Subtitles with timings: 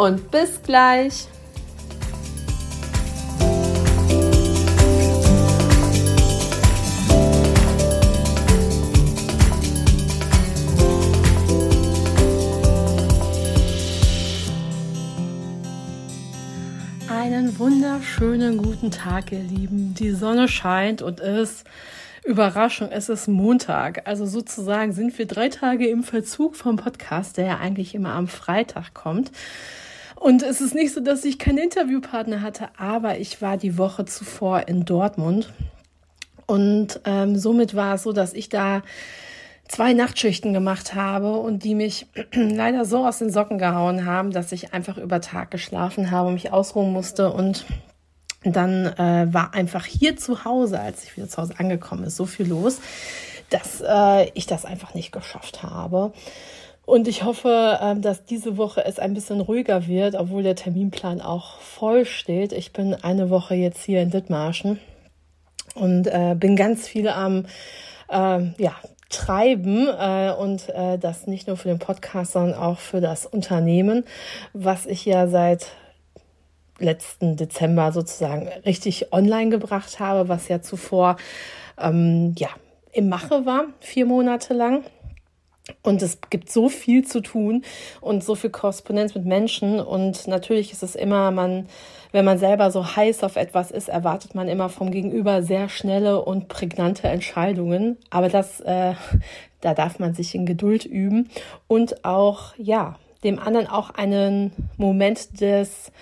[0.00, 1.26] und bis gleich.
[17.10, 19.94] Einen wunderschönen guten Tag, ihr Lieben.
[19.94, 21.64] Die Sonne scheint und es
[22.24, 24.06] Überraschung, es ist Montag.
[24.06, 28.28] Also sozusagen sind wir drei Tage im Verzug vom Podcast, der ja eigentlich immer am
[28.28, 29.30] Freitag kommt.
[30.20, 34.04] Und es ist nicht so, dass ich keinen Interviewpartner hatte, aber ich war die Woche
[34.04, 35.50] zuvor in Dortmund.
[36.44, 38.82] Und ähm, somit war es so, dass ich da
[39.66, 44.52] zwei Nachtschichten gemacht habe und die mich leider so aus den Socken gehauen haben, dass
[44.52, 47.64] ich einfach über Tag geschlafen habe, mich ausruhen musste und
[48.42, 52.26] dann äh, war einfach hier zu Hause, als ich wieder zu Hause angekommen ist, so
[52.26, 52.80] viel los,
[53.48, 56.12] dass äh, ich das einfach nicht geschafft habe.
[56.86, 61.20] Und ich hoffe, ähm, dass diese Woche es ein bisschen ruhiger wird, obwohl der Terminplan
[61.20, 62.52] auch voll steht.
[62.52, 64.80] Ich bin eine Woche jetzt hier in Dithmarschen
[65.74, 67.46] und äh, bin ganz viel am
[68.08, 68.74] äh, ja,
[69.08, 74.04] Treiben äh, und äh, das nicht nur für den Podcast, sondern auch für das Unternehmen,
[74.52, 75.66] was ich ja seit
[76.78, 81.16] letzten Dezember sozusagen richtig online gebracht habe, was ja zuvor
[81.78, 82.48] ähm, ja
[82.92, 84.84] im Mache war, vier Monate lang.
[85.82, 87.64] Und es gibt so viel zu tun
[88.00, 89.80] und so viel Korrespondenz mit Menschen.
[89.80, 91.68] Und natürlich ist es immer, man,
[92.12, 96.22] wenn man selber so heiß auf etwas ist, erwartet man immer vom Gegenüber sehr schnelle
[96.22, 97.98] und prägnante Entscheidungen.
[98.10, 98.94] Aber das, äh,
[99.60, 101.30] da darf man sich in Geduld üben
[101.68, 105.92] und auch, ja, dem anderen auch einen Moment des,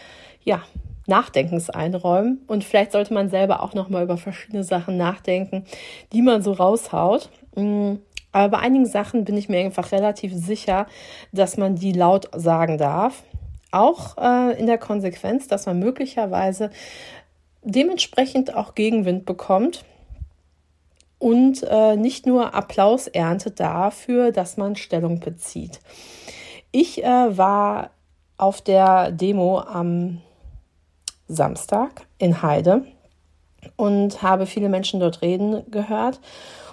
[0.45, 0.63] ja,
[1.09, 2.43] Nachdenkens einräumen.
[2.47, 5.65] Und vielleicht sollte man selber auch nochmal über verschiedene Sachen nachdenken,
[6.13, 7.31] die man so raushaut.
[7.57, 7.95] Mm.
[8.39, 10.87] Aber bei einigen Sachen bin ich mir einfach relativ sicher,
[11.33, 13.25] dass man die laut sagen darf.
[13.73, 16.71] Auch äh, in der Konsequenz, dass man möglicherweise
[17.65, 19.85] dementsprechend auch Gegenwind bekommt
[21.19, 25.81] und äh, nicht nur Applaus erntet dafür, dass man Stellung bezieht.
[26.71, 27.91] Ich äh, war
[28.37, 30.21] auf der Demo am
[31.27, 32.85] Samstag in Heide
[33.75, 36.21] und habe viele Menschen dort reden gehört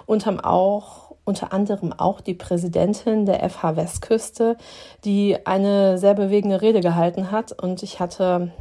[0.06, 4.56] und haben auch unter anderem auch die Präsidentin der FH Westküste,
[5.04, 7.52] die eine sehr bewegende Rede gehalten hat.
[7.52, 8.52] Und ich hatte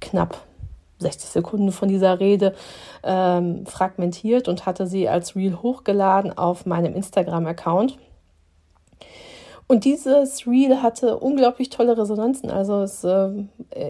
[0.00, 0.36] knapp
[0.98, 2.54] 60 Sekunden von dieser Rede
[3.02, 7.98] ähm, fragmentiert und hatte sie als Reel hochgeladen auf meinem Instagram-Account.
[9.72, 12.50] Und dieses Reel hatte unglaublich tolle Resonanzen.
[12.50, 13.30] Also es äh,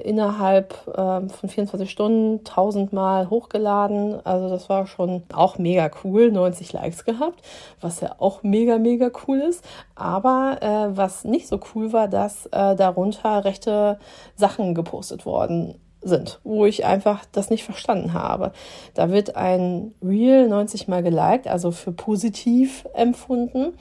[0.04, 4.24] innerhalb äh, von 24 Stunden tausendmal hochgeladen.
[4.24, 6.30] Also das war schon auch mega cool.
[6.30, 7.42] 90 Likes gehabt,
[7.80, 9.64] was ja auch mega, mega cool ist.
[9.96, 13.98] Aber äh, was nicht so cool war, dass äh, darunter rechte
[14.36, 18.52] Sachen gepostet worden sind, wo ich einfach das nicht verstanden habe.
[18.94, 23.74] Da wird ein Reel 90 mal geliked, also für positiv empfunden.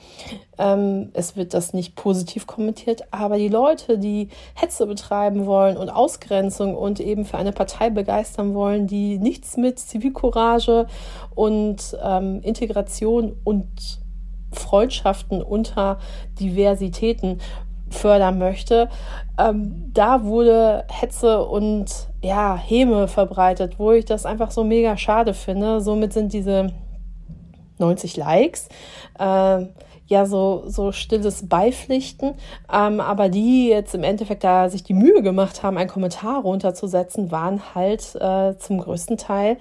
[0.58, 5.90] Ähm, es wird das nicht positiv kommentiert, aber die Leute, die Hetze betreiben wollen und
[5.90, 10.86] Ausgrenzung und eben für eine Partei begeistern wollen, die nichts mit Zivilcourage
[11.34, 14.00] und ähm, Integration und
[14.52, 15.98] Freundschaften unter
[16.38, 17.40] Diversitäten
[17.92, 18.88] fördern möchte,
[19.38, 21.86] ähm, da wurde Hetze und
[22.22, 25.80] ja, Häme verbreitet, wo ich das einfach so mega schade finde.
[25.80, 26.72] Somit sind diese
[27.78, 28.68] 90 Likes
[29.18, 29.66] äh,
[30.06, 32.34] ja so, so stilles Beipflichten.
[32.72, 37.30] Ähm, aber die jetzt im Endeffekt da sich die Mühe gemacht haben, einen Kommentar runterzusetzen,
[37.30, 39.56] waren halt äh, zum größten Teil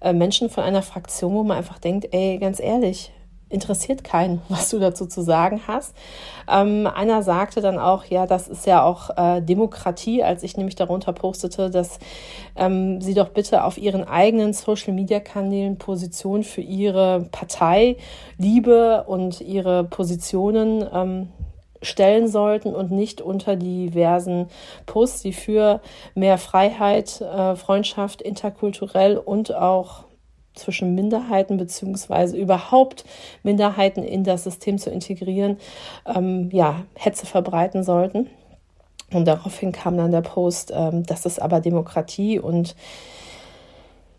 [0.00, 3.12] äh, Menschen von einer Fraktion, wo man einfach denkt, ey, ganz ehrlich,
[3.48, 5.94] interessiert keinen, was du dazu zu sagen hast.
[6.48, 10.76] Ähm, einer sagte dann auch, ja, das ist ja auch äh, Demokratie, als ich nämlich
[10.76, 11.98] darunter postete, dass
[12.56, 17.96] ähm, sie doch bitte auf ihren eigenen Social-Media-Kanälen Position für ihre Partei,
[18.38, 21.28] Liebe und ihre Positionen ähm,
[21.82, 24.48] stellen sollten und nicht unter diversen
[24.86, 25.80] Posts, die für
[26.14, 30.05] mehr Freiheit, äh, Freundschaft, interkulturell und auch
[30.56, 33.04] zwischen Minderheiten beziehungsweise überhaupt
[33.42, 35.58] Minderheiten in das System zu integrieren,
[36.06, 38.28] ähm, ja, Hetze verbreiten sollten.
[39.12, 42.74] Und daraufhin kam dann der Post, ähm, das ist aber Demokratie und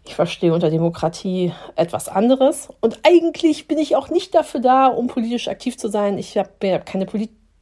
[0.05, 2.69] ich verstehe unter Demokratie etwas anderes.
[2.79, 6.17] Und eigentlich bin ich auch nicht dafür da, um politisch aktiv zu sein.
[6.17, 7.05] Ich habe hab keine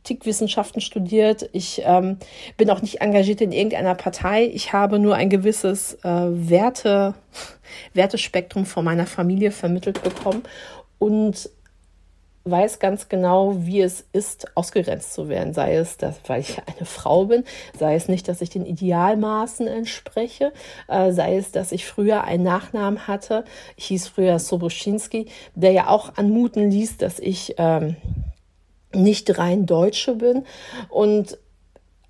[0.05, 1.49] Politikwissenschaften studiert.
[1.51, 2.17] Ich ähm,
[2.57, 4.45] bin auch nicht engagiert in irgendeiner Partei.
[4.45, 7.15] Ich habe nur ein gewisses äh, Werte,
[7.93, 10.43] Wertespektrum von meiner Familie vermittelt bekommen.
[10.99, 11.49] Und
[12.47, 15.55] weiß ganz genau, wie es ist, ausgegrenzt zu werden.
[15.55, 17.43] Sei es, dass, weil ich eine Frau bin,
[17.77, 20.53] sei es nicht, dass ich den Idealmaßen entspreche,
[20.87, 23.43] äh, sei es, dass ich früher einen Nachnamen hatte.
[23.75, 25.25] Ich hieß früher Soboschinski,
[25.55, 27.95] der ja auch anmuten ließ, dass ich ähm,
[28.95, 30.45] nicht rein Deutsche bin.
[30.89, 31.37] Und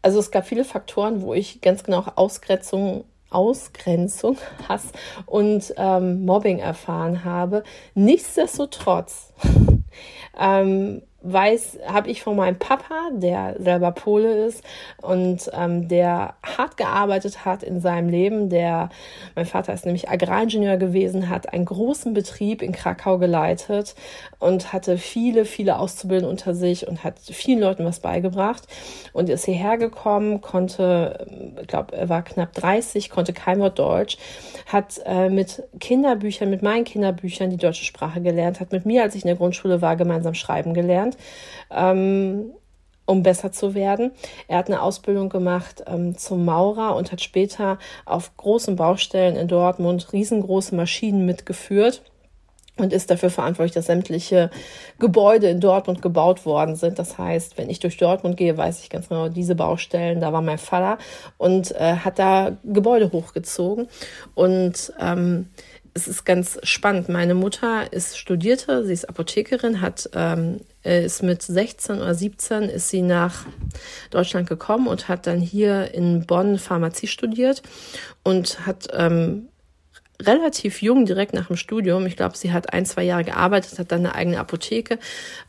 [0.01, 4.37] also es gab viele Faktoren, wo ich ganz genau Ausgrenzung Ausgrenzung,
[4.69, 4.91] Hass
[5.25, 7.63] und ähm, Mobbing erfahren habe.
[7.93, 9.33] Nichtsdestotrotz
[10.39, 14.63] ähm, weiß, habe ich von meinem Papa, der selber Pole ist
[15.01, 18.49] und ähm, der hart gearbeitet hat in seinem Leben.
[18.49, 18.89] Der,
[19.35, 23.95] mein Vater ist nämlich Agraringenieur gewesen, hat einen großen Betrieb in Krakau geleitet
[24.37, 28.67] und hatte viele, viele Auszubildende unter sich und hat vielen Leuten was beigebracht
[29.11, 31.25] und ist hierher gekommen, konnte,
[31.59, 34.17] ich glaube, er war knapp 30, konnte kein Wort Deutsch,
[34.67, 39.15] hat äh, mit Kinderbüchern, mit meinen Kinderbüchern die deutsche Sprache gelernt, hat mit mir, als
[39.15, 41.14] ich in der Grundschule war, gemeinsam schreiben gelernt
[41.71, 42.51] ähm,
[43.05, 44.11] um besser zu werden.
[44.47, 49.47] Er hat eine Ausbildung gemacht ähm, zum Maurer und hat später auf großen Baustellen in
[49.47, 52.01] Dortmund riesengroße Maschinen mitgeführt
[52.77, 54.49] und ist dafür verantwortlich, dass sämtliche
[54.99, 56.99] Gebäude in Dortmund gebaut worden sind.
[56.99, 60.41] Das heißt, wenn ich durch Dortmund gehe, weiß ich ganz genau, diese Baustellen, da war
[60.41, 60.97] mein Vater
[61.37, 63.87] und äh, hat da Gebäude hochgezogen.
[64.33, 65.49] Und ähm,
[65.95, 67.07] es ist ganz spannend.
[67.07, 72.89] Meine Mutter ist studierte, sie ist Apothekerin, hat ähm, ist mit 16 oder 17 ist
[72.89, 73.45] sie nach
[74.11, 77.63] Deutschland gekommen und hat dann hier in Bonn Pharmazie studiert
[78.23, 79.47] und hat ähm,
[80.21, 83.91] relativ jung, direkt nach dem Studium, ich glaube, sie hat ein, zwei Jahre gearbeitet, hat
[83.91, 84.99] dann eine eigene Apotheke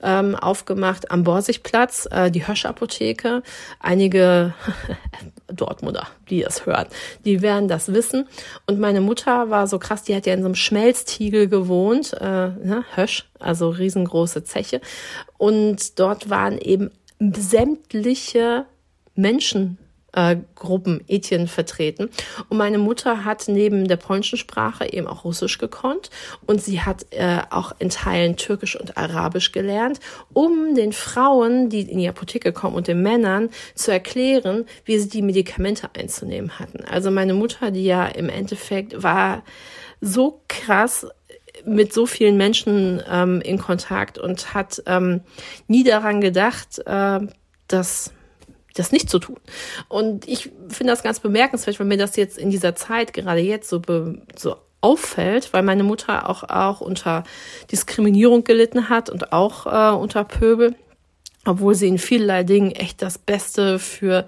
[0.03, 3.43] ähm, aufgemacht am Borsigplatz, äh, die Hösch-Apotheke.
[3.81, 4.55] Einige
[5.47, 6.87] Dortmunder, die das hören,
[7.25, 8.27] die werden das wissen.
[8.67, 12.25] Und meine Mutter war so krass, die hat ja in so einem Schmelztiegel gewohnt, äh,
[12.25, 14.81] ne, Hösch, also riesengroße Zeche.
[15.39, 18.67] Und dort waren eben sämtliche
[19.15, 19.79] Menschen
[20.13, 22.09] äh, Gruppen Ethien vertreten.
[22.49, 26.11] Und meine Mutter hat neben der polnischen Sprache eben auch Russisch gekonnt
[26.47, 30.01] und sie hat äh, auch in Teilen Türkisch und Arabisch gelernt,
[30.33, 35.09] um den Frauen, die in die Apotheke kommen und den Männern zu erklären, wie sie
[35.09, 36.85] die Medikamente einzunehmen hatten.
[36.85, 39.43] Also meine Mutter, die ja im Endeffekt war
[40.01, 41.07] so krass
[41.65, 45.23] mit so vielen Menschen ähm, in Kontakt und hat ähm,
[45.69, 47.21] nie daran gedacht, äh,
[47.67, 48.13] dass
[48.79, 49.39] das nicht zu tun.
[49.89, 53.69] Und ich finde das ganz bemerkenswert, weil mir das jetzt in dieser Zeit, gerade jetzt,
[53.69, 57.25] so, be, so auffällt, weil meine Mutter auch, auch unter
[57.73, 60.77] Diskriminierung gelitten hat und auch äh, unter Pöbel,
[61.45, 64.27] obwohl sie in vielerlei Dingen echt das Beste für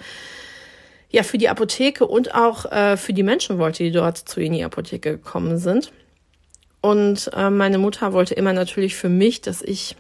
[1.11, 4.47] ja für die Apotheke und auch äh, für die Menschen wollte, die dort zu ihr
[4.47, 5.93] in die Apotheke gekommen sind.
[6.81, 9.97] Und äh, meine Mutter wollte immer natürlich für mich, dass ich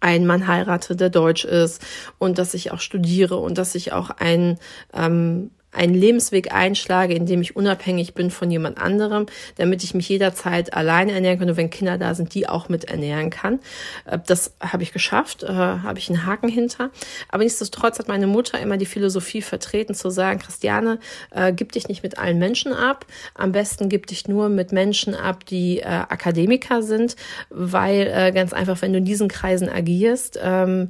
[0.00, 1.82] einen Mann heirate, der deutsch ist
[2.18, 4.58] und dass ich auch studiere und dass ich auch ein
[4.94, 10.08] ähm, einen Lebensweg einschlage, in dem ich unabhängig bin von jemand anderem, damit ich mich
[10.08, 13.60] jederzeit alleine ernähren kann und wenn Kinder da sind, die auch mit ernähren kann.
[14.04, 16.90] Äh, das habe ich geschafft, äh, habe ich einen Haken hinter.
[17.28, 20.98] Aber nichtsdestotrotz hat meine Mutter immer die Philosophie vertreten, zu sagen, Christiane,
[21.30, 23.06] äh, gib dich nicht mit allen Menschen ab.
[23.34, 27.16] Am besten gib dich nur mit Menschen ab, die Akademiker sind,
[27.48, 30.88] weil ganz einfach, wenn du in diesen Kreisen agierst, ähm,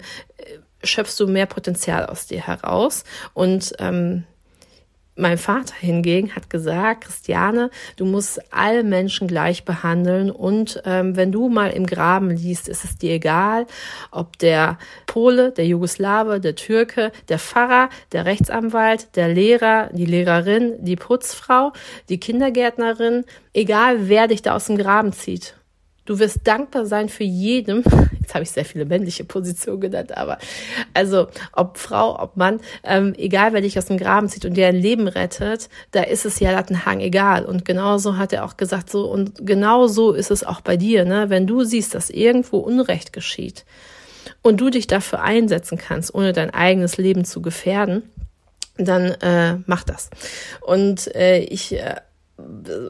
[0.83, 4.25] schöpfst du mehr Potenzial aus dir heraus und ähm,
[5.17, 11.33] mein Vater hingegen hat gesagt, Christiane, du musst alle Menschen gleich behandeln und ähm, wenn
[11.33, 13.67] du mal im Graben liest, ist es dir egal,
[14.11, 20.75] ob der Pole, der Jugoslawe, der Türke, der Pfarrer, der Rechtsanwalt, der Lehrer, die Lehrerin,
[20.79, 21.73] die Putzfrau,
[22.09, 25.55] die Kindergärtnerin, egal wer dich da aus dem Graben zieht.
[26.07, 27.83] Du wirst dankbar sein für jedem.
[28.21, 30.39] Jetzt habe ich sehr viele männliche Positionen genannt, aber
[30.95, 34.69] also ob Frau, ob Mann, ähm, egal wer dich aus dem Graben zieht und dir
[34.69, 37.45] ein Leben rettet, da ist es ja Lattenhang egal.
[37.45, 41.05] Und genauso hat er auch gesagt, so und genau so ist es auch bei dir,
[41.05, 41.29] ne?
[41.29, 43.65] Wenn du siehst, dass irgendwo Unrecht geschieht
[44.43, 48.03] und du dich dafür einsetzen kannst, ohne dein eigenes Leben zu gefährden,
[48.77, 50.11] dann äh, mach das.
[50.61, 51.97] Und äh, ich äh,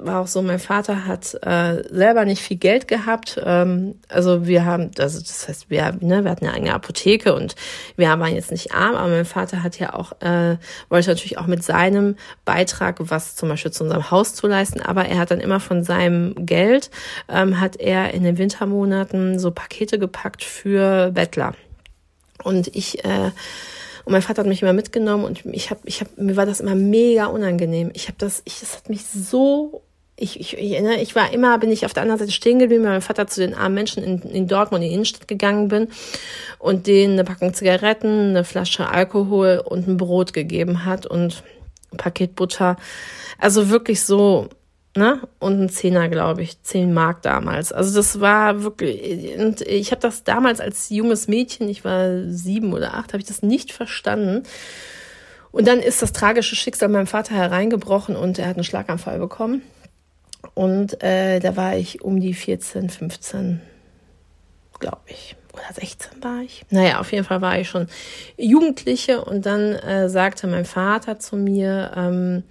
[0.02, 3.40] war auch so, mein Vater hat äh, selber nicht viel Geld gehabt.
[3.44, 7.54] Ähm, also wir haben, also das heißt, wir, ne, wir hatten eine eigene Apotheke und
[7.96, 10.56] wir waren jetzt nicht arm, aber mein Vater hat ja auch, äh,
[10.88, 15.06] wollte natürlich auch mit seinem Beitrag was zum Beispiel zu unserem Haus zu leisten, aber
[15.06, 16.90] er hat dann immer von seinem Geld,
[17.28, 21.54] ähm, hat er in den Wintermonaten so Pakete gepackt für Bettler.
[22.42, 23.30] Und ich äh,
[24.10, 26.58] und mein Vater hat mich immer mitgenommen und ich habe, ich habe, mir war das
[26.58, 27.92] immer mega unangenehm.
[27.94, 29.82] Ich habe das, ich, das hat mich so
[30.16, 32.82] ich, ich, ich, ne, ich war immer, bin ich auf der anderen Seite stehen geblieben,
[32.82, 35.86] weil mein Vater zu den armen Menschen in, in Dortmund in die Innenstadt gegangen bin
[36.58, 41.44] und denen eine Packung Zigaretten, eine Flasche Alkohol und ein Brot gegeben hat und
[41.92, 42.78] ein Paket Butter.
[43.38, 44.48] Also wirklich so,
[45.00, 45.26] ne?
[45.38, 47.72] Und ein Zehner, glaube ich, zehn Mark damals.
[47.72, 52.72] Also das war wirklich, und ich habe das damals als junges Mädchen, ich war sieben
[52.72, 54.44] oder acht, habe ich das nicht verstanden.
[55.50, 59.62] Und dann ist das tragische Schicksal meinem Vater hereingebrochen und er hat einen Schlaganfall bekommen.
[60.54, 63.60] Und äh, da war ich um die 14, 15,
[64.78, 66.64] glaube ich oder 16 war ich.
[66.70, 67.86] Naja, auf jeden Fall war ich schon
[68.36, 72.44] Jugendliche und dann äh, sagte mein Vater zu mir, ähm,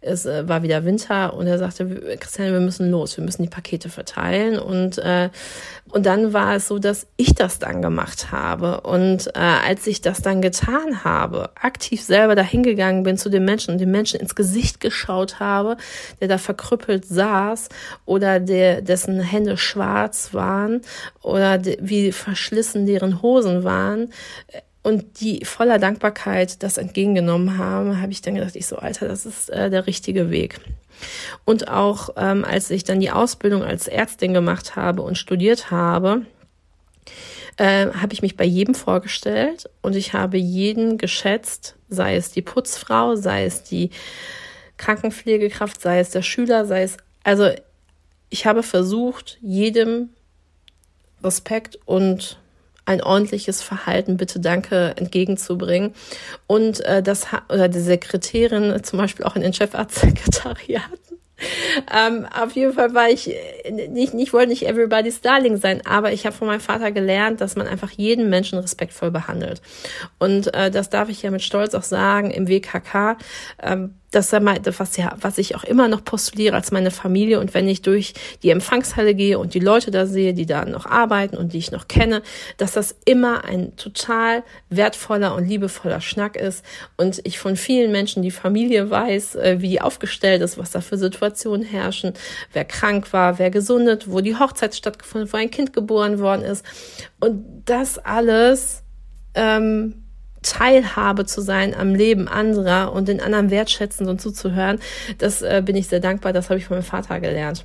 [0.00, 3.48] es äh, war wieder Winter und er sagte, Christiane, wir müssen los, wir müssen die
[3.48, 5.30] Pakete verteilen und äh,
[5.90, 10.00] und dann war es so, dass ich das dann gemacht habe und äh, als ich
[10.00, 14.34] das dann getan habe, aktiv selber dahingegangen bin zu den Menschen und den Menschen ins
[14.34, 15.76] Gesicht geschaut habe,
[16.20, 17.68] der da verkrüppelt saß
[18.04, 20.82] oder der dessen Hände schwarz waren
[21.22, 24.12] oder de, wie verschlissen deren Hosen waren
[24.86, 29.26] und die voller Dankbarkeit das entgegengenommen haben, habe ich dann gedacht, ich so, Alter, das
[29.26, 30.60] ist äh, der richtige Weg.
[31.44, 36.22] Und auch ähm, als ich dann die Ausbildung als Ärztin gemacht habe und studiert habe,
[37.56, 42.42] äh, habe ich mich bei jedem vorgestellt und ich habe jeden geschätzt, sei es die
[42.42, 43.90] Putzfrau, sei es die
[44.76, 47.50] Krankenpflegekraft, sei es der Schüler, sei es, also
[48.28, 50.10] ich habe versucht, jedem
[51.22, 52.38] Respekt und
[52.86, 55.94] ein ordentliches Verhalten, bitte danke, entgegenzubringen.
[56.46, 60.98] Und äh, das oder die Sekretärin zum Beispiel auch in den Chefarztsekretariaten.
[61.94, 63.30] Ähm, auf jeden Fall war ich
[63.90, 67.56] nicht, ich wollte nicht everybody's darling sein, aber ich habe von meinem Vater gelernt, dass
[67.56, 69.60] man einfach jeden Menschen respektvoll behandelt.
[70.18, 73.18] Und äh, das darf ich ja mit Stolz auch sagen im WKK.
[73.62, 77.38] Ähm, ist was ja, was ich auch immer noch postuliere als meine Familie.
[77.38, 80.86] Und wenn ich durch die Empfangshalle gehe und die Leute da sehe, die da noch
[80.86, 82.22] arbeiten und die ich noch kenne,
[82.56, 86.64] dass das immer ein total wertvoller und liebevoller Schnack ist.
[86.96, 90.80] Und ich von vielen Menschen die Familie weiß, äh, wie die aufgestellt ist, was da
[90.80, 92.14] für Situationen herrschen,
[92.52, 96.64] wer krank war, wer gesundet, wo die Hochzeit stattgefunden, wo ein Kind geboren worden ist.
[97.20, 98.82] Und das alles,
[99.34, 100.02] ähm,
[100.42, 104.78] Teilhabe zu sein am Leben anderer und den anderen wertschätzend und zuzuhören,
[105.18, 106.32] das äh, bin ich sehr dankbar.
[106.32, 107.64] Das habe ich von meinem Vater gelernt.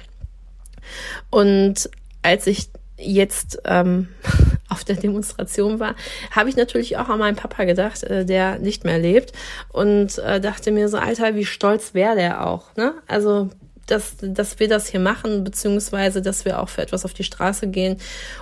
[1.30, 1.90] Und
[2.24, 4.10] als ich jetzt ähm,
[4.72, 5.96] auf der Demonstration war,
[6.32, 9.34] habe ich natürlich auch an meinen Papa gedacht, äh, der nicht mehr lebt
[9.70, 12.76] und äh, dachte mir so, Alter, wie stolz wäre der auch.
[12.76, 12.94] Ne?
[13.08, 13.50] Also
[13.88, 17.68] dass, dass wir das hier machen, beziehungsweise dass wir auch für etwas auf die Straße
[17.68, 17.98] gehen,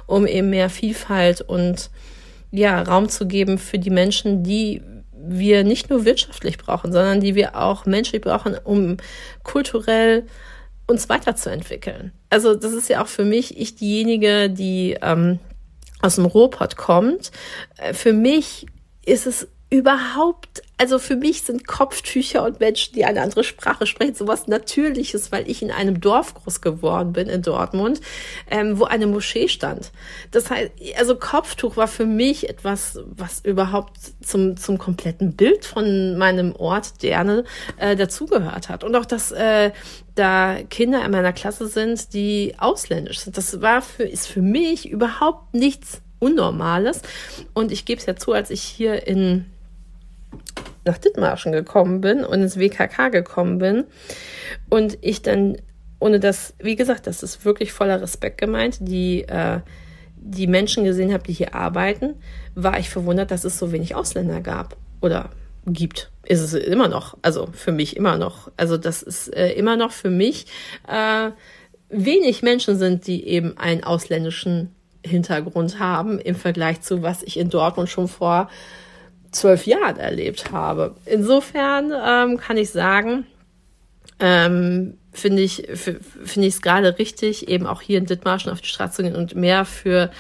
[0.06, 1.90] um eben mehr Vielfalt und
[2.52, 4.82] ja, Raum zu geben für die Menschen, die
[5.12, 8.98] wir nicht nur wirtschaftlich brauchen, sondern die wir auch menschlich brauchen, um
[9.44, 10.26] kulturell
[10.88, 12.12] uns weiterzuentwickeln.
[12.30, 15.40] Also das ist ja auch für mich, ich diejenige, die ähm,
[16.02, 17.32] aus dem Ruhrpott kommt.
[17.78, 18.66] Äh, für mich
[19.06, 24.16] ist es überhaupt, also für mich sind Kopftücher und Menschen, die eine andere Sprache sprechen,
[24.16, 28.02] sowas Natürliches, weil ich in einem Dorf groß geworden bin, in Dortmund,
[28.50, 29.92] ähm, wo eine Moschee stand.
[30.32, 36.18] Das heißt, also Kopftuch war für mich etwas, was überhaupt zum, zum kompletten Bild von
[36.18, 37.44] meinem Ort Derne
[37.78, 38.84] äh, dazugehört hat.
[38.84, 39.72] Und auch, dass äh,
[40.16, 43.38] da Kinder in meiner Klasse sind, die ausländisch sind.
[43.38, 47.02] Das war für, ist für mich überhaupt nichts Unnormales.
[47.54, 49.46] Und ich gebe es ja zu, als ich hier in
[50.86, 53.86] nach Dithmarschen gekommen bin und ins WKK gekommen bin
[54.70, 55.58] und ich dann,
[56.00, 59.60] ohne das, wie gesagt, das ist wirklich voller Respekt gemeint, die, äh,
[60.16, 62.16] die Menschen gesehen habe, die hier arbeiten,
[62.56, 65.30] war ich verwundert, dass es so wenig Ausländer gab oder
[65.66, 66.12] gibt.
[66.24, 68.52] Ist es immer noch, also für mich immer noch.
[68.58, 70.46] Also das ist äh, immer noch für mich
[70.88, 71.32] äh,
[71.90, 77.50] wenig Menschen sind, die eben einen ausländischen Hintergrund haben im Vergleich zu was ich in
[77.50, 78.50] Dortmund schon vor
[79.32, 80.96] zwölf Jahren erlebt habe.
[81.06, 83.26] Insofern ähm, kann ich sagen,
[84.20, 88.68] ähm, finde ich finde ich es gerade richtig, eben auch hier in Dithmarschen auf die
[88.68, 90.12] Straße zu gehen und mehr für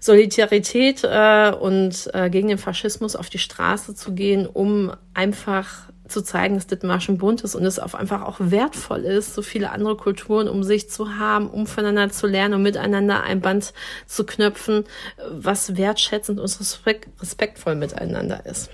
[0.00, 6.22] Solidarität äh, und äh, gegen den Faschismus auf die Straße zu gehen, um einfach zu
[6.22, 9.96] zeigen, dass Dithmarschen bunt ist und es auch einfach auch wertvoll ist, so viele andere
[9.96, 13.72] Kulturen um sich zu haben, um voneinander zu lernen und miteinander ein Band
[14.06, 14.84] zu knöpfen,
[15.30, 16.58] was wertschätzend und
[17.20, 18.70] respektvoll miteinander ist.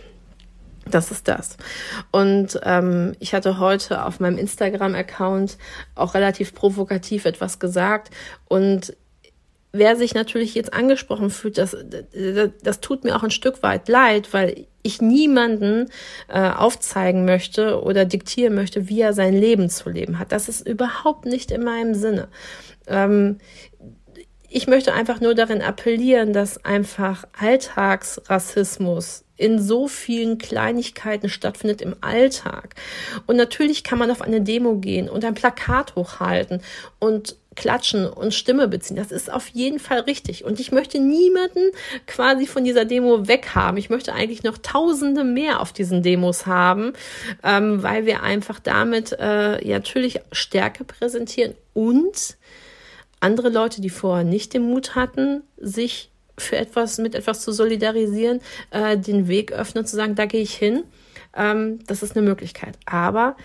[0.91, 1.57] Das ist das.
[2.11, 5.59] Und ähm, ich hatte heute auf meinem Instagram-Account
[5.95, 8.11] auch relativ provokativ etwas gesagt
[8.47, 8.97] und
[9.73, 11.77] wer sich natürlich jetzt angesprochen fühlt, das,
[12.13, 15.91] das, das tut mir auch ein Stück weit leid, weil ich niemanden
[16.29, 20.33] äh, aufzeigen möchte oder diktieren möchte, wie er sein Leben zu leben hat.
[20.33, 22.29] Das ist überhaupt nicht in meinem Sinne.
[22.87, 23.39] Ähm,
[24.51, 31.95] ich möchte einfach nur darin appellieren, dass einfach Alltagsrassismus in so vielen Kleinigkeiten stattfindet im
[32.01, 32.75] Alltag.
[33.27, 36.63] Und natürlich kann man auf eine Demo gehen und ein Plakat hochhalten
[36.99, 38.97] und klatschen und Stimme beziehen.
[38.97, 40.45] Das ist auf jeden Fall richtig.
[40.45, 41.73] Und ich möchte niemanden
[42.07, 43.77] quasi von dieser Demo weghaben.
[43.79, 46.93] Ich möchte eigentlich noch Tausende mehr auf diesen Demos haben,
[47.43, 52.37] ähm, weil wir einfach damit äh, ja, natürlich Stärke präsentieren und
[53.21, 58.41] andere Leute, die vorher nicht den Mut hatten, sich für etwas mit etwas zu solidarisieren,
[58.71, 60.85] äh, den Weg öffnen, zu sagen, da gehe ich hin.
[61.37, 62.79] Ähm, das ist eine Möglichkeit.
[62.87, 63.37] Aber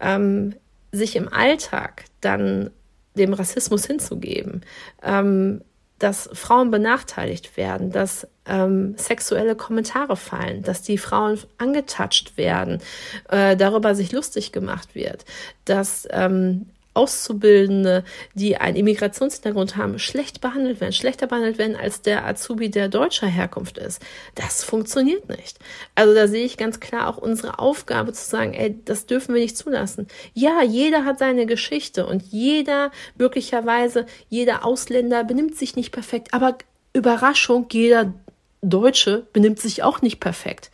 [0.00, 0.56] ähm,
[0.90, 2.70] sich im Alltag dann
[3.14, 4.62] dem Rassismus hinzugeben,
[5.02, 5.62] ähm,
[5.98, 12.80] dass Frauen benachteiligt werden, dass ähm, sexuelle Kommentare fallen, dass die Frauen angetatscht werden,
[13.28, 15.24] äh, darüber sich lustig gemacht wird,
[15.64, 22.26] dass ähm, Auszubildende, die einen Immigrationshintergrund haben, schlecht behandelt werden, schlechter behandelt werden als der
[22.26, 24.02] Azubi, der deutscher Herkunft ist.
[24.34, 25.58] Das funktioniert nicht.
[25.94, 29.42] Also da sehe ich ganz klar auch unsere Aufgabe zu sagen, ey, das dürfen wir
[29.42, 30.06] nicht zulassen.
[30.34, 36.58] Ja, jeder hat seine Geschichte und jeder, möglicherweise, jeder Ausländer benimmt sich nicht perfekt, aber
[36.92, 38.12] Überraschung, jeder
[38.60, 40.70] Deutsche benimmt sich auch nicht perfekt.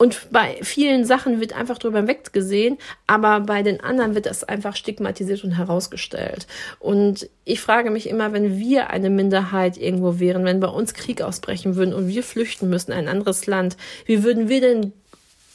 [0.00, 2.78] Und bei vielen Sachen wird einfach drüber weggesehen,
[3.08, 6.46] aber bei den anderen wird das einfach stigmatisiert und herausgestellt.
[6.78, 11.20] Und ich frage mich immer, wenn wir eine Minderheit irgendwo wären, wenn bei uns Krieg
[11.20, 14.92] ausbrechen würden und wir flüchten müssen in ein anderes Land, wie würden wir denn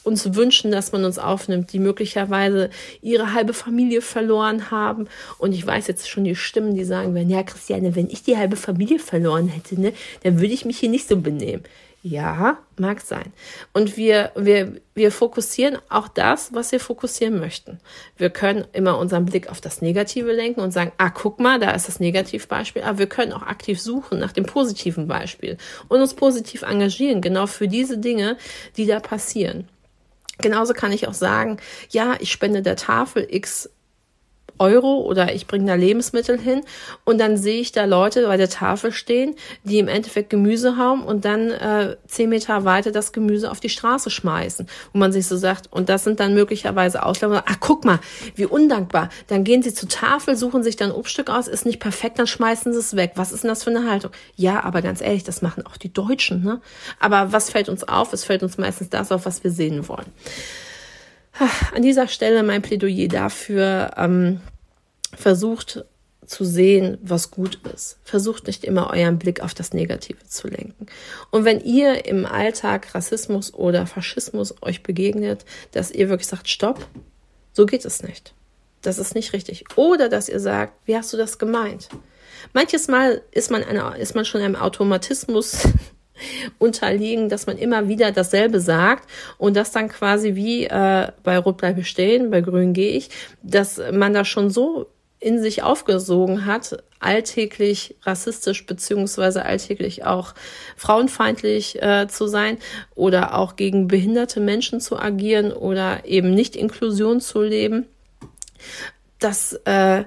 [0.02, 2.68] uns wünschen, dass man uns aufnimmt, die möglicherweise
[3.00, 5.08] ihre halbe Familie verloren haben.
[5.38, 8.36] Und ich weiß jetzt schon die Stimmen, die sagen werden, ja, Christiane, wenn ich die
[8.36, 11.64] halbe Familie verloren hätte, ne, dann würde ich mich hier nicht so benehmen.
[12.06, 13.32] Ja, mag sein.
[13.72, 17.80] Und wir, wir, wir fokussieren auch das, was wir fokussieren möchten.
[18.18, 21.70] Wir können immer unseren Blick auf das Negative lenken und sagen, ah, guck mal, da
[21.70, 22.82] ist das Negativbeispiel.
[22.82, 25.56] Aber wir können auch aktiv suchen nach dem positiven Beispiel
[25.88, 28.36] und uns positiv engagieren, genau für diese Dinge,
[28.76, 29.66] die da passieren.
[30.42, 31.56] Genauso kann ich auch sagen,
[31.88, 33.70] ja, ich spende der Tafel X
[34.58, 36.62] Euro oder ich bringe da Lebensmittel hin
[37.04, 41.02] und dann sehe ich da Leute bei der Tafel stehen, die im Endeffekt Gemüse haben
[41.02, 45.26] und dann äh, zehn Meter weiter das Gemüse auf die Straße schmeißen, wo man sich
[45.26, 47.98] so sagt, und das sind dann möglicherweise Ausländer, ach guck mal,
[48.34, 49.08] wie undankbar.
[49.26, 52.72] Dann gehen sie zur Tafel, suchen sich dann Obststück aus, ist nicht perfekt, dann schmeißen
[52.72, 53.12] sie es weg.
[53.16, 54.12] Was ist denn das für eine Haltung?
[54.36, 56.42] Ja, aber ganz ehrlich, das machen auch die Deutschen.
[56.44, 56.60] Ne?
[57.00, 58.12] Aber was fällt uns auf?
[58.12, 60.06] Es fällt uns meistens das auf, was wir sehen wollen.
[61.74, 64.40] An dieser Stelle mein Plädoyer dafür, ähm,
[65.16, 65.84] versucht
[66.26, 67.98] zu sehen, was gut ist.
[68.04, 70.86] Versucht nicht immer euren Blick auf das Negative zu lenken.
[71.30, 76.86] Und wenn ihr im Alltag Rassismus oder Faschismus euch begegnet, dass ihr wirklich sagt, stopp,
[77.52, 78.34] so geht es nicht.
[78.82, 79.64] Das ist nicht richtig.
[79.76, 81.88] Oder dass ihr sagt, wie hast du das gemeint?
[82.52, 85.68] Manches Mal ist man, eine, ist man schon einem Automatismus
[86.58, 91.56] unterliegen, dass man immer wieder dasselbe sagt und das dann quasi wie äh, bei Rot
[91.56, 93.10] bleibe stehen, bei Grün gehe ich,
[93.42, 94.86] dass man da schon so
[95.24, 100.34] in sich aufgesogen hat, alltäglich rassistisch beziehungsweise alltäglich auch
[100.76, 102.58] frauenfeindlich äh, zu sein
[102.94, 107.86] oder auch gegen behinderte Menschen zu agieren oder eben nicht Inklusion zu leben,
[109.18, 110.04] dass äh,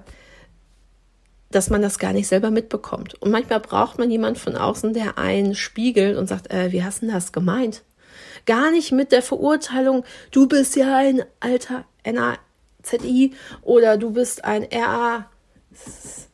[1.52, 3.16] dass man das gar nicht selber mitbekommt.
[3.22, 7.02] Und manchmal braucht man jemand von außen, der einen spiegelt und sagt, äh, wie hast
[7.02, 7.84] du das gemeint?
[8.46, 14.68] Gar nicht mit der Verurteilung, du bist ja ein alter NAZI oder du bist ein
[14.72, 15.30] RA.
[15.72, 16.27] IST,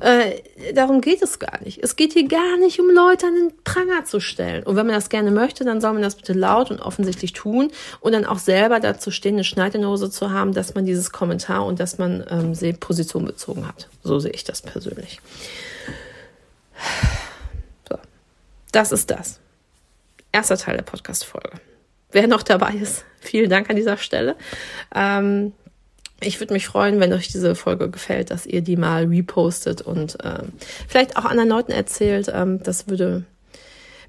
[0.00, 1.82] äh, darum geht es gar nicht.
[1.82, 4.62] Es geht hier gar nicht um Leute an den Pranger zu stellen.
[4.62, 7.72] Und wenn man das gerne möchte, dann soll man das bitte laut und offensichtlich tun
[8.00, 11.80] und dann auch selber dazu stehen, eine Schneidenhose zu haben, dass man dieses Kommentar und
[11.80, 13.88] dass man ähm, Position bezogen hat.
[14.04, 15.20] So sehe ich das persönlich.
[17.88, 17.98] So.
[18.70, 19.40] Das ist das.
[20.30, 21.60] Erster Teil der Podcast-Folge.
[22.12, 24.36] Wer noch dabei ist, vielen Dank an dieser Stelle.
[24.94, 25.52] Ähm,
[26.20, 30.22] ich würde mich freuen, wenn euch diese Folge gefällt, dass ihr die mal repostet und
[30.24, 30.42] äh,
[30.88, 32.30] vielleicht auch anderen Leuten erzählt.
[32.32, 33.24] Ähm, das würde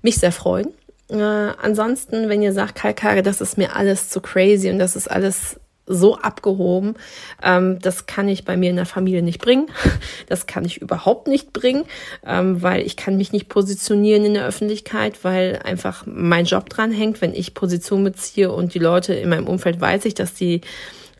[0.01, 0.69] mich sehr freuen.
[1.09, 5.09] Äh, ansonsten, wenn ihr sagt, Kalkare, das ist mir alles zu crazy und das ist
[5.09, 6.95] alles so abgehoben.
[7.43, 9.67] Ähm, das kann ich bei mir in der Familie nicht bringen.
[10.27, 11.85] Das kann ich überhaupt nicht bringen,
[12.23, 16.91] ähm, weil ich kann mich nicht positionieren in der Öffentlichkeit, weil einfach mein Job dran
[16.91, 17.19] hängt.
[17.21, 20.61] Wenn ich Position beziehe und die Leute in meinem Umfeld weiß ich, dass die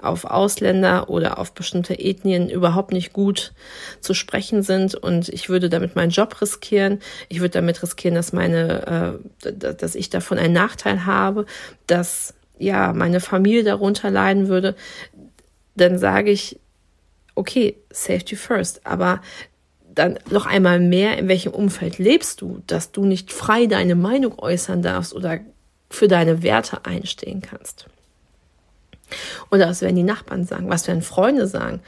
[0.02, 3.54] auf Ausländer oder auf bestimmte Ethnien überhaupt nicht gut
[4.00, 7.00] zu sprechen sind und ich würde damit meinen Job riskieren.
[7.28, 11.46] Ich würde damit riskieren, dass meine, äh, dass ich davon einen Nachteil habe,
[11.88, 14.76] dass ja meine Familie darunter leiden würde.
[15.76, 16.60] Dann sage ich,
[17.36, 19.22] okay, Safety first, aber
[19.94, 24.38] dann noch einmal mehr, in welchem Umfeld lebst du, dass du nicht frei deine Meinung
[24.40, 25.40] äußern darfst oder
[25.90, 27.88] für deine Werte einstehen kannst.
[29.52, 30.70] Oder was werden die Nachbarn sagen?
[30.70, 31.82] Was werden Freunde sagen?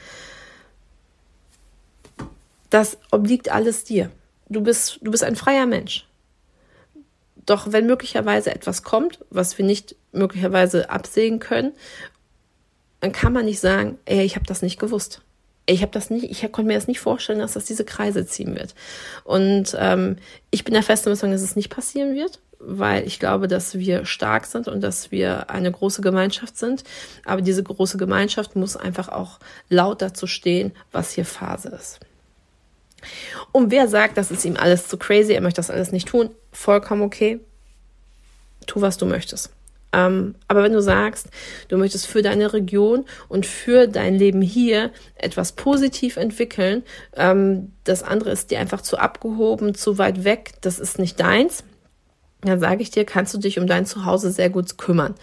[2.70, 4.10] Das obliegt alles dir.
[4.48, 6.06] Du bist, du bist ein freier Mensch.
[7.44, 11.72] Doch wenn möglicherweise etwas kommt, was wir nicht möglicherweise absehen können,
[13.00, 15.22] dann kann man nicht sagen, ey, ich habe das nicht gewusst.
[15.66, 18.54] Ich habe das nicht, ich konnte mir das nicht vorstellen, dass das diese Kreise ziehen
[18.54, 18.74] wird.
[19.24, 20.16] Und ähm,
[20.50, 24.04] ich bin der festen Überzeugung, dass es nicht passieren wird weil ich glaube, dass wir
[24.04, 26.84] stark sind und dass wir eine große Gemeinschaft sind.
[27.24, 32.00] Aber diese große Gemeinschaft muss einfach auch laut dazu stehen, was hier Phase ist.
[33.50, 36.30] Und wer sagt, das ist ihm alles zu crazy, er möchte das alles nicht tun,
[36.52, 37.40] vollkommen okay.
[38.66, 39.50] Tu, was du möchtest.
[39.92, 41.28] Ähm, aber wenn du sagst,
[41.68, 46.82] du möchtest für deine Region und für dein Leben hier etwas positiv entwickeln,
[47.16, 51.64] ähm, das andere ist dir einfach zu abgehoben, zu weit weg, das ist nicht deins,
[52.42, 55.14] dann sage ich dir, kannst du dich um dein Zuhause sehr gut kümmern.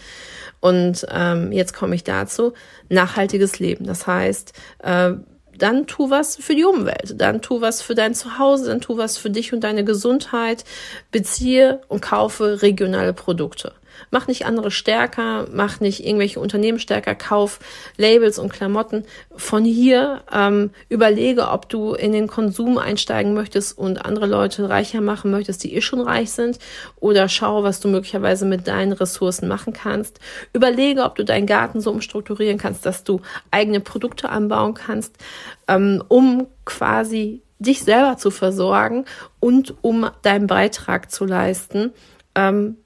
[0.62, 2.54] Und ähm, jetzt komme ich dazu,
[2.90, 3.86] nachhaltiges Leben.
[3.86, 4.54] Das heißt,
[4.84, 5.14] äh,
[5.58, 9.18] dann tu was für die Umwelt, dann tu was für dein Zuhause, dann tu was
[9.18, 10.64] für dich und deine Gesundheit,
[11.12, 13.74] beziehe und kaufe regionale Produkte.
[14.12, 17.60] Mach nicht andere stärker, mach nicht irgendwelche Unternehmen stärker, kauf
[17.98, 20.24] Labels und Klamotten von hier.
[20.34, 25.64] Ähm, überlege, ob du in den Konsum einsteigen möchtest und andere Leute reicher machen möchtest,
[25.64, 26.60] die eh schon reich sind.
[27.00, 30.20] Oder schau, was du möglicherweise mit deinen Ressourcen machen kannst.
[30.54, 35.16] Überlege, ob du deinen Garten so umstrukturieren kannst, dass du eigene Produkte anbauen kannst,
[35.68, 39.06] ähm, um quasi dich selber zu versorgen
[39.40, 41.92] und um deinen Beitrag zu leisten,
[42.36, 42.78] ähm,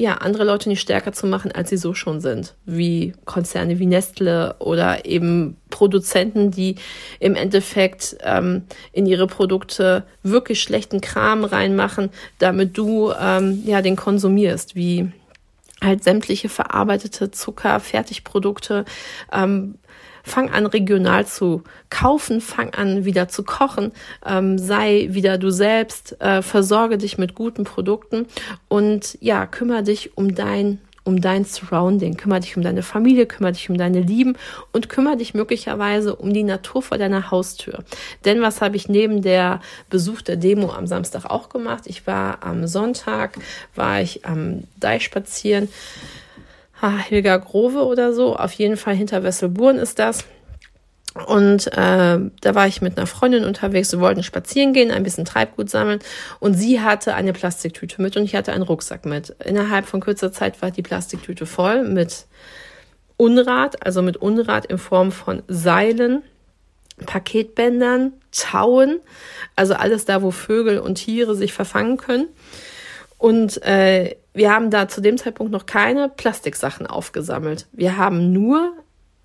[0.00, 3.86] ja, andere Leute nicht stärker zu machen, als sie so schon sind, wie Konzerne wie
[3.86, 6.76] Nestle oder eben Produzenten, die
[7.18, 13.96] im Endeffekt ähm, in ihre Produkte wirklich schlechten Kram reinmachen, damit du ähm, ja den
[13.96, 15.10] konsumierst, wie
[15.82, 18.84] halt sämtliche verarbeitete Zucker, Fertigprodukte,
[19.32, 19.78] ähm,
[20.28, 23.92] fang an, regional zu kaufen, fang an, wieder zu kochen,
[24.24, 28.26] ähm, sei wieder du selbst, äh, versorge dich mit guten Produkten
[28.68, 33.52] und ja, kümmere dich um dein um dein Surrounding, kümmere dich um deine Familie, kümmere
[33.52, 34.36] dich um deine Lieben
[34.72, 37.82] und kümmere dich möglicherweise um die Natur vor deiner Haustür.
[38.26, 41.84] Denn was habe ich neben der Besuch der Demo am Samstag auch gemacht?
[41.86, 43.38] Ich war am Sonntag,
[43.74, 45.68] war ich am Deich spazieren
[46.80, 48.36] Hilga Grove oder so.
[48.36, 50.24] Auf jeden Fall hinter Wesselburen ist das.
[51.26, 53.92] Und äh, da war ich mit einer Freundin unterwegs.
[53.92, 55.98] Wir wollten spazieren gehen, ein bisschen Treibgut sammeln.
[56.38, 59.30] Und sie hatte eine Plastiktüte mit und ich hatte einen Rucksack mit.
[59.44, 62.26] Innerhalb von kurzer Zeit war die Plastiktüte voll mit
[63.16, 66.22] Unrat, also mit Unrat in Form von Seilen,
[67.04, 69.00] Paketbändern, Tauen,
[69.56, 72.28] also alles da, wo Vögel und Tiere sich verfangen können.
[73.16, 77.66] Und äh, wir haben da zu dem Zeitpunkt noch keine Plastiksachen aufgesammelt.
[77.72, 78.72] Wir haben nur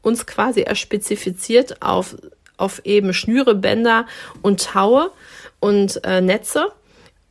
[0.02, 2.15] uns quasi erspezifiziert auf,
[2.58, 4.08] auf eben Schnüre, Bänder
[4.41, 5.12] und Taue
[5.60, 6.65] und äh, Netze.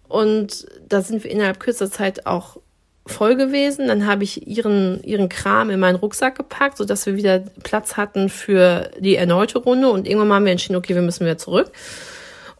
[0.09, 2.59] Und da sind wir innerhalb kürzester Zeit auch
[3.05, 3.88] voll gewesen.
[3.88, 8.29] Dann habe ich ihren, ihren Kram in meinen Rucksack gepackt, sodass wir wieder Platz hatten
[8.29, 9.88] für die erneute Runde.
[9.88, 11.73] Und irgendwann haben wir entschieden, okay, wir müssen wieder zurück.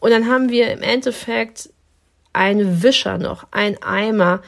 [0.01, 1.69] Und dann haben wir im Endeffekt
[2.33, 4.41] ein Wischer noch, ein Eimer,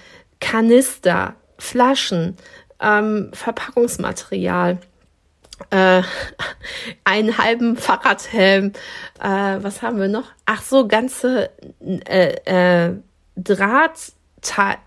[0.45, 2.37] Kanister, Flaschen,
[2.79, 4.77] ähm, Verpackungsmaterial,
[5.71, 6.03] äh,
[7.03, 8.73] einen halben Fahrradhelm,
[9.19, 10.25] äh, was haben wir noch?
[10.45, 11.49] Ach so, ganze
[11.81, 12.93] äh, äh,
[13.35, 14.13] Draht,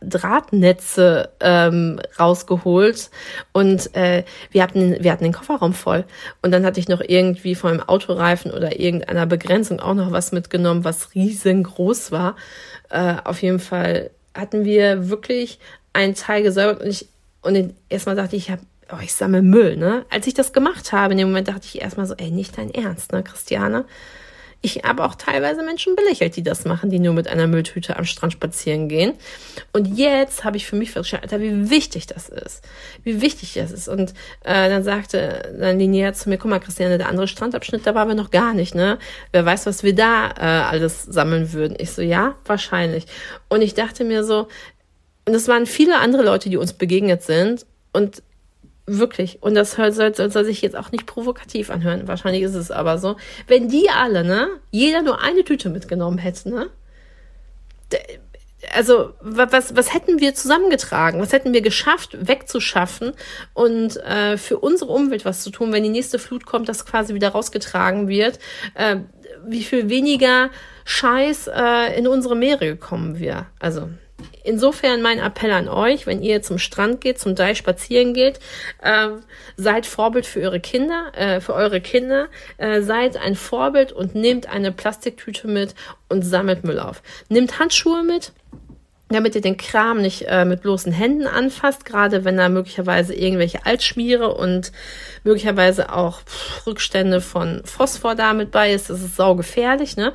[0.01, 3.11] Drahtnetze ähm, rausgeholt
[3.53, 6.05] und äh, wir hatten wir hatten den Kofferraum voll
[6.43, 10.31] und dann hatte ich noch irgendwie von einem Autoreifen oder irgendeiner Begrenzung auch noch was
[10.31, 12.37] mitgenommen, was riesengroß war.
[12.91, 15.59] Äh, auf jeden Fall hatten wir wirklich
[15.93, 17.09] einen Teil gesäubert und ich
[17.43, 20.05] und erstmal dachte ich, ich habe oh, ich sammle Müll, ne?
[20.11, 22.73] Als ich das gemacht habe, in dem Moment dachte ich erstmal so, ey, nicht dein
[22.73, 23.85] Ernst, ne, Christiane?
[24.61, 28.05] Ich habe auch teilweise Menschen belächelt, die das machen, die nur mit einer Mülltüte am
[28.05, 29.15] Strand spazieren gehen.
[29.73, 32.65] Und jetzt habe ich für mich festgestellt, Alter, wie wichtig das ist.
[33.05, 33.89] Wie wichtig das ist.
[33.89, 37.95] Und äh, dann sagte dann Linnea zu mir, guck mal, Christiane, der andere Strandabschnitt, da
[37.95, 38.99] waren wir noch gar nicht, ne?
[39.31, 41.77] Wer weiß, was wir da äh, alles sammeln würden.
[41.79, 43.07] Ich so, ja, wahrscheinlich.
[43.49, 44.49] Und ich dachte mir so,
[45.25, 47.65] und es waren viele andere Leute, die uns begegnet sind.
[47.93, 48.23] Und
[48.91, 49.43] Wirklich.
[49.43, 52.09] Und das soll, soll, soll sich jetzt auch nicht provokativ anhören.
[52.09, 53.17] Wahrscheinlich ist es aber so.
[53.47, 56.71] Wenn die alle, ne, jeder nur eine Tüte mitgenommen hätte, ne?
[58.75, 61.21] Also, was, was hätten wir zusammengetragen?
[61.21, 63.13] Was hätten wir geschafft, wegzuschaffen
[63.53, 67.13] und äh, für unsere Umwelt was zu tun, wenn die nächste Flut kommt, das quasi
[67.13, 68.39] wieder rausgetragen wird?
[68.75, 68.97] Äh,
[69.47, 70.49] wie viel weniger
[70.87, 73.47] Scheiß äh, in unsere Meere gekommen wäre?
[73.61, 73.91] Also,
[74.45, 78.41] Insofern mein Appell an euch, wenn ihr zum Strand geht, zum Deich spazieren geht,
[78.83, 79.09] äh,
[79.57, 84.49] seid Vorbild für eure Kinder, äh, für eure Kinder, äh, seid ein Vorbild und nehmt
[84.49, 85.75] eine Plastiktüte mit
[86.09, 87.03] und sammelt Müll auf.
[87.29, 88.33] Nehmt Handschuhe mit,
[89.09, 93.65] damit ihr den Kram nicht äh, mit bloßen Händen anfasst, gerade wenn da möglicherweise irgendwelche
[93.65, 94.71] Altschmiere und
[95.25, 98.91] möglicherweise auch pff, Rückstände von Phosphor damit bei ist.
[98.91, 100.13] Das ist saugefährlich, ne?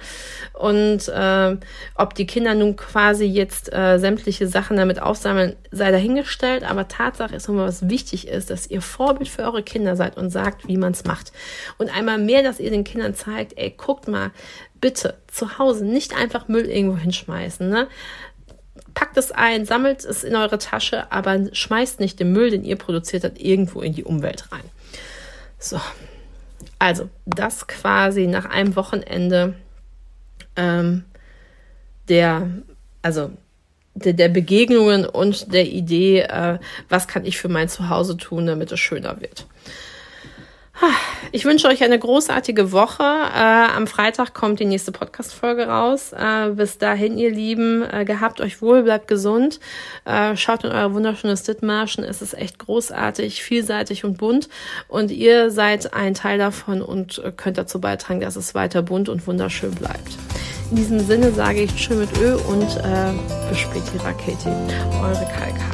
[0.53, 1.57] Und äh,
[1.95, 6.63] ob die Kinder nun quasi jetzt äh, sämtliche Sachen damit aufsammeln, sei dahingestellt.
[6.63, 10.29] Aber Tatsache ist immer, was wichtig ist, dass ihr Vorbild für eure Kinder seid und
[10.29, 11.31] sagt, wie man es macht.
[11.79, 14.31] Und einmal mehr, dass ihr den Kindern zeigt, ey, guckt mal,
[14.83, 17.87] bitte zu Hause nicht einfach Müll irgendwo hinschmeißen, ne?
[18.93, 22.75] Packt es ein, sammelt es in eure Tasche, aber schmeißt nicht den Müll, den ihr
[22.75, 24.63] produziert habt, irgendwo in die Umwelt rein.
[25.59, 25.79] So,
[26.79, 29.55] also das quasi nach einem Wochenende
[30.55, 31.05] ähm,
[32.09, 32.49] der,
[33.01, 33.31] also
[33.95, 38.71] der, der, Begegnungen und der Idee, äh, was kann ich für mein Zuhause tun, damit
[38.71, 39.45] es schöner wird.
[41.31, 43.01] Ich wünsche euch eine großartige Woche.
[43.01, 46.13] Äh, am Freitag kommt die nächste Podcast-Folge raus.
[46.13, 49.59] Äh, bis dahin, ihr Lieben, äh, gehabt euch wohl, bleibt gesund.
[50.05, 52.03] Äh, schaut in euer wunderschönes Dithmarschen.
[52.03, 54.47] Es ist echt großartig, vielseitig und bunt.
[54.87, 59.25] Und ihr seid ein Teil davon und könnt dazu beitragen, dass es weiter bunt und
[59.25, 60.17] wunderschön bleibt.
[60.69, 64.49] In diesem Sinne sage ich Tschö mit Ö und äh, bis später, Katie.
[65.01, 65.72] Eure Kalkhag.